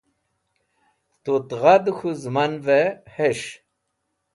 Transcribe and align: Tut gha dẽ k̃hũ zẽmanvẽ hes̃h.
Tut 1.23 1.49
gha 1.59 1.75
dẽ 1.83 1.93
k̃hũ 1.97 2.17
zẽmanvẽ 2.21 2.95
hes̃h. 3.15 3.49